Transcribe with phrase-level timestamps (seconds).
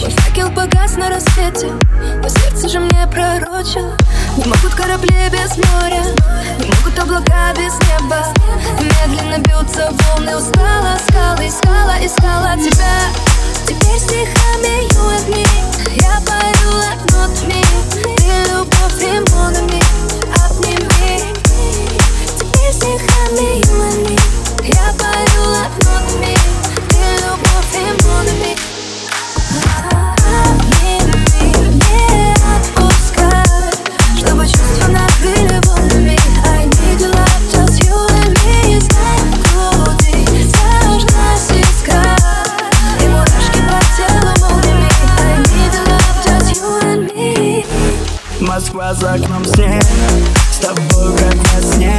[0.00, 1.68] Мой факел погас на рассвете.
[2.22, 3.96] Но сердце же мне пророчило
[4.36, 6.02] Не могут корабли без моря
[6.58, 8.24] Не могут облака без неба.
[8.80, 13.43] Медленно бьются волны Устала, искала, искала, искала тебя.
[48.54, 49.82] Москва за окном снег.
[50.52, 51.98] С тобой как во сне